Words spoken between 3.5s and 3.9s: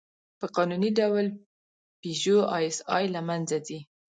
ځي.